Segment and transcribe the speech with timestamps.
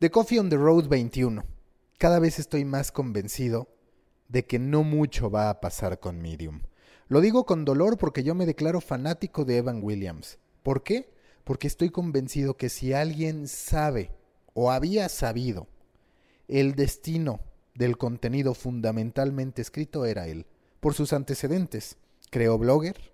[0.00, 1.44] The Coffee on the Road 21.
[1.98, 3.66] Cada vez estoy más convencido
[4.28, 6.60] de que no mucho va a pasar con Medium.
[7.08, 10.38] Lo digo con dolor porque yo me declaro fanático de Evan Williams.
[10.62, 11.10] ¿Por qué?
[11.42, 14.12] Porque estoy convencido que si alguien sabe
[14.54, 15.66] o había sabido
[16.46, 17.40] el destino
[17.74, 20.46] del contenido fundamentalmente escrito era él,
[20.78, 21.96] por sus antecedentes.
[22.30, 23.12] Creó Blogger,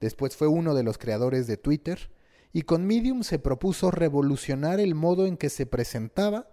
[0.00, 2.10] después fue uno de los creadores de Twitter,
[2.52, 6.48] y con Medium se propuso revolucionar el modo en que se presentaba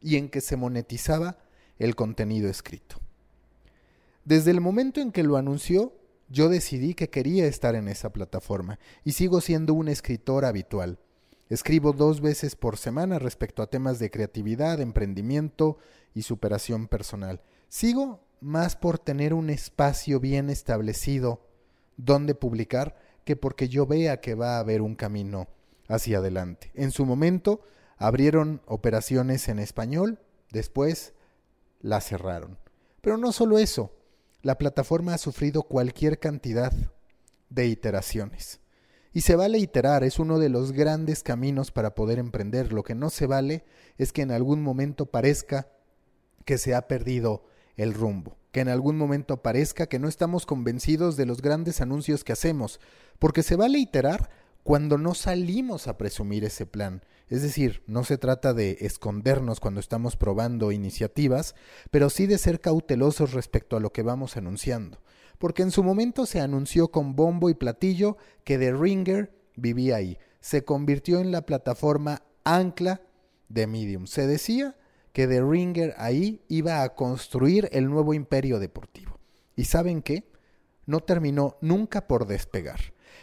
[0.00, 1.38] y en que se monetizaba
[1.78, 2.96] el contenido escrito.
[4.24, 5.94] Desde el momento en que lo anunció,
[6.28, 10.98] yo decidí que quería estar en esa plataforma y sigo siendo un escritor habitual.
[11.48, 15.78] Escribo dos veces por semana respecto a temas de creatividad, emprendimiento
[16.14, 17.40] y superación personal.
[17.68, 21.40] Sigo más por tener un espacio bien establecido
[21.96, 25.48] donde publicar que porque yo vea que va a haber un camino
[25.88, 26.70] hacia adelante.
[26.74, 27.60] En su momento
[27.96, 31.12] abrieron operaciones en español, después
[31.80, 32.58] la cerraron.
[33.00, 33.92] Pero no solo eso,
[34.42, 36.72] la plataforma ha sufrido cualquier cantidad
[37.50, 38.60] de iteraciones.
[39.12, 42.72] Y se vale iterar, es uno de los grandes caminos para poder emprender.
[42.72, 43.64] Lo que no se vale
[43.98, 45.68] es que en algún momento parezca
[46.44, 47.44] que se ha perdido
[47.76, 52.24] el rumbo, que en algún momento parezca que no estamos convencidos de los grandes anuncios
[52.24, 52.80] que hacemos,
[53.18, 54.30] porque se vale iterar
[54.62, 57.02] cuando no salimos a presumir ese plan.
[57.28, 61.54] Es decir, no se trata de escondernos cuando estamos probando iniciativas,
[61.90, 65.00] pero sí de ser cautelosos respecto a lo que vamos anunciando.
[65.38, 70.18] Porque en su momento se anunció con bombo y platillo que The Ringer vivía ahí.
[70.40, 73.00] Se convirtió en la plataforma ancla
[73.48, 74.06] de Medium.
[74.06, 74.76] Se decía
[75.12, 79.18] que The Ringer ahí iba a construir el nuevo imperio deportivo.
[79.56, 80.30] ¿Y saben qué?
[80.86, 82.80] No terminó nunca por despegar.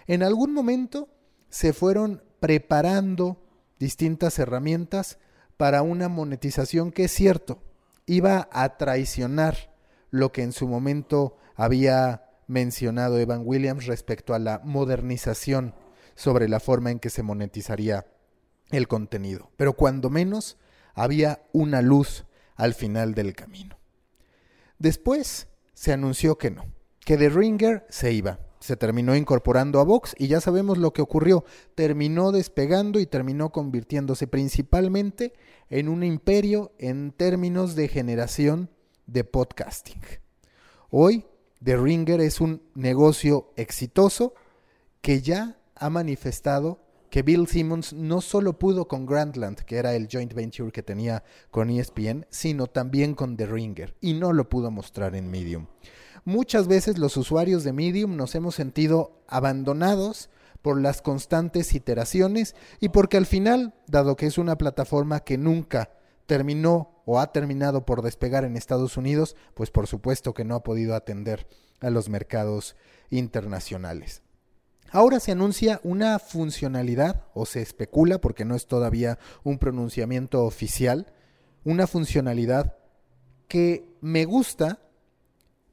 [0.07, 1.09] En algún momento
[1.49, 3.41] se fueron preparando
[3.79, 5.17] distintas herramientas
[5.57, 7.63] para una monetización que es cierto,
[8.05, 9.73] iba a traicionar
[10.11, 15.73] lo que en su momento había mencionado Evan Williams respecto a la modernización
[16.15, 18.05] sobre la forma en que se monetizaría
[18.69, 19.51] el contenido.
[19.57, 20.57] Pero cuando menos
[20.97, 22.25] había una luz
[22.55, 23.77] al final del camino.
[24.79, 26.65] Después se anunció que no,
[27.05, 28.39] que The Ringer se iba.
[28.59, 31.45] Se terminó incorporando a Vox y ya sabemos lo que ocurrió.
[31.75, 35.33] Terminó despegando y terminó convirtiéndose principalmente
[35.69, 38.71] en un imperio en términos de generación
[39.05, 40.01] de podcasting.
[40.89, 41.25] Hoy
[41.63, 44.33] The Ringer es un negocio exitoso
[45.01, 50.07] que ya ha manifestado que Bill Simmons no solo pudo con Grandland, que era el
[50.11, 54.71] joint venture que tenía con ESPN, sino también con The Ringer, y no lo pudo
[54.71, 55.67] mostrar en Medium.
[56.25, 60.29] Muchas veces los usuarios de Medium nos hemos sentido abandonados
[60.61, 65.91] por las constantes iteraciones y porque al final, dado que es una plataforma que nunca
[66.25, 70.63] terminó o ha terminado por despegar en Estados Unidos, pues por supuesto que no ha
[70.63, 71.47] podido atender
[71.79, 72.75] a los mercados
[73.09, 74.21] internacionales.
[74.91, 81.11] Ahora se anuncia una funcionalidad, o se especula, porque no es todavía un pronunciamiento oficial,
[81.63, 82.77] una funcionalidad
[83.47, 84.79] que me gusta,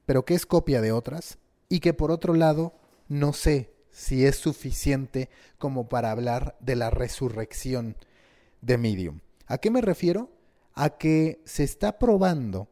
[0.06, 1.38] pero que es copia de otras,
[1.69, 2.75] y que por otro lado
[3.08, 7.96] no sé si es suficiente como para hablar de la resurrección
[8.60, 9.20] de Medium.
[9.46, 10.31] ¿A qué me refiero?
[10.75, 12.69] A que se está probando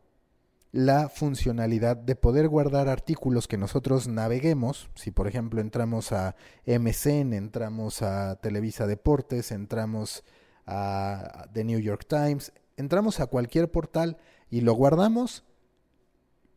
[0.73, 4.89] la funcionalidad de poder guardar artículos que nosotros naveguemos.
[4.95, 6.35] Si por ejemplo entramos a
[6.67, 10.25] MCN, entramos a Televisa Deportes, entramos
[10.67, 14.17] a The New York Times, entramos a cualquier portal
[14.51, 15.45] y lo guardamos,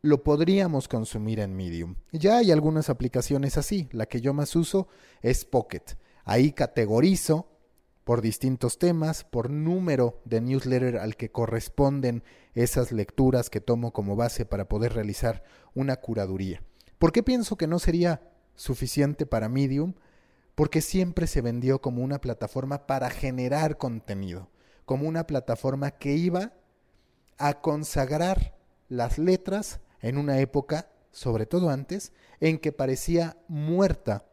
[0.00, 1.96] lo podríamos consumir en Medium.
[2.12, 3.88] Ya hay algunas aplicaciones así.
[3.92, 4.88] La que yo más uso
[5.20, 5.82] es Pocket.
[6.24, 7.48] Ahí categorizo
[8.06, 12.22] por distintos temas, por número de newsletter al que corresponden
[12.54, 15.42] esas lecturas que tomo como base para poder realizar
[15.74, 16.62] una curaduría.
[16.98, 18.22] ¿Por qué pienso que no sería
[18.54, 19.94] suficiente para Medium?
[20.54, 24.50] Porque siempre se vendió como una plataforma para generar contenido,
[24.84, 26.52] como una plataforma que iba
[27.38, 28.54] a consagrar
[28.88, 34.26] las letras en una época, sobre todo antes, en que parecía muerta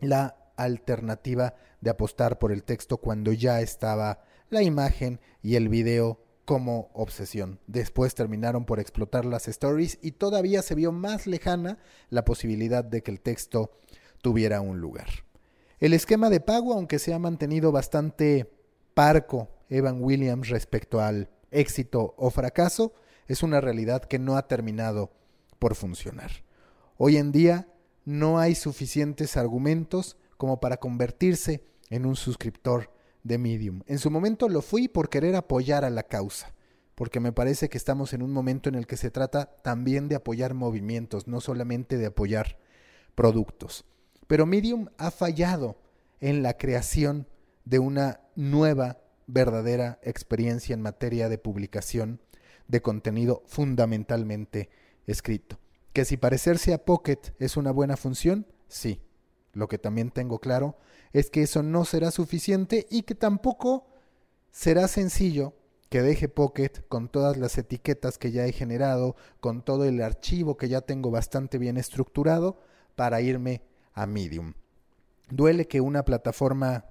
[0.00, 6.20] la alternativa de apostar por el texto cuando ya estaba la imagen y el video
[6.44, 7.60] como obsesión.
[7.66, 13.02] Después terminaron por explotar las stories y todavía se vio más lejana la posibilidad de
[13.02, 13.78] que el texto
[14.22, 15.08] tuviera un lugar.
[15.78, 18.50] El esquema de pago, aunque se ha mantenido bastante
[18.94, 22.94] parco Evan Williams respecto al éxito o fracaso,
[23.26, 25.12] es una realidad que no ha terminado
[25.58, 26.30] por funcionar.
[26.96, 27.68] Hoy en día
[28.04, 32.90] no hay suficientes argumentos como para convertirse en un suscriptor
[33.22, 33.82] de Medium.
[33.86, 36.54] En su momento lo fui por querer apoyar a la causa,
[36.94, 40.16] porque me parece que estamos en un momento en el que se trata también de
[40.16, 42.58] apoyar movimientos, no solamente de apoyar
[43.14, 43.84] productos.
[44.26, 45.76] Pero Medium ha fallado
[46.20, 47.26] en la creación
[47.64, 52.20] de una nueva, verdadera experiencia en materia de publicación
[52.68, 54.70] de contenido fundamentalmente
[55.06, 55.58] escrito.
[55.92, 59.00] Que si parecerse a Pocket es una buena función, sí.
[59.56, 60.76] Lo que también tengo claro
[61.14, 63.86] es que eso no será suficiente y que tampoco
[64.50, 65.54] será sencillo
[65.88, 70.58] que deje Pocket con todas las etiquetas que ya he generado, con todo el archivo
[70.58, 72.60] que ya tengo bastante bien estructurado
[72.96, 73.62] para irme
[73.94, 74.52] a Medium.
[75.30, 76.84] Duele que una plataforma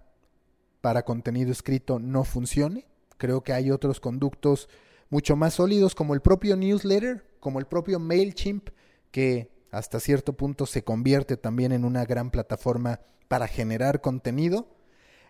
[0.81, 2.88] para contenido escrito no funcione.
[3.18, 4.69] Creo que hay otros conductos
[5.11, 8.69] mucho más sólidos como el propio newsletter, como el propio MailChimp,
[9.11, 14.67] que hasta cierto punto se convierte también en una gran plataforma para generar contenido,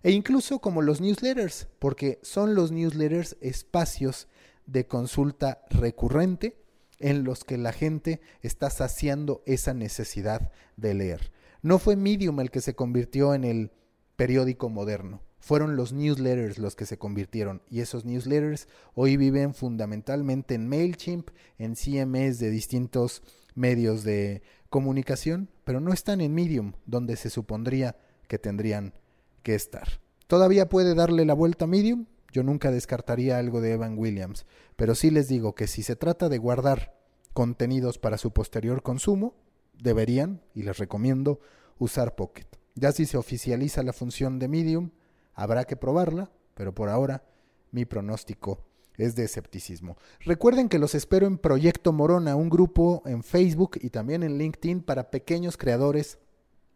[0.04, 4.28] e incluso como los newsletters, porque son los newsletters espacios
[4.66, 6.62] de consulta recurrente
[7.00, 11.32] en los que la gente está saciando esa necesidad de leer.
[11.62, 13.72] No fue Medium el que se convirtió en el
[14.16, 20.56] periódico moderno, fueron los newsletters los que se convirtieron y esos newsletters hoy viven fundamentalmente
[20.56, 21.30] en MailChimp,
[21.60, 23.22] en CMS de distintos
[23.56, 27.96] medios de comunicación, pero no están en Medium, donde se supondría
[28.28, 28.94] que tendrían
[29.42, 30.00] que estar.
[30.28, 32.06] ¿Todavía puede darle la vuelta a Medium?
[32.32, 36.28] Yo nunca descartaría algo de Evan Williams, pero sí les digo que si se trata
[36.30, 36.94] de guardar
[37.34, 39.36] contenidos para su posterior consumo,
[39.78, 41.40] deberían, y les recomiendo,
[41.78, 42.48] usar Pocket.
[42.76, 44.92] Ya si se oficializa la función de Medium,
[45.34, 47.24] habrá que probarla, pero por ahora
[47.72, 48.66] mi pronóstico
[48.98, 49.98] es de escepticismo.
[50.22, 54.82] Recuerden que los espero en Proyecto Morona, un grupo en Facebook y también en LinkedIn
[54.82, 56.20] para pequeños creadores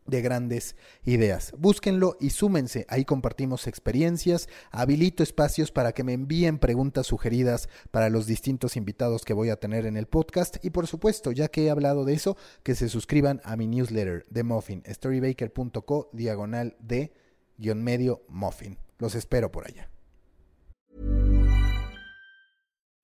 [0.10, 1.54] de grandes ideas.
[1.57, 2.86] Búsquenlo y súmense.
[2.89, 9.24] Ahí compartimos experiencias, habilito espacios para que me envíen preguntas sugeridas para los distintos invitados
[9.24, 12.13] que voy a tener en el podcast y por supuesto, ya que he hablado de
[12.13, 17.13] eso, que se suscriban a mi newsletter de Muffin, storybaker.co diagonal de
[17.57, 18.77] guion medio Muffin.
[18.98, 19.89] Los espero por allá.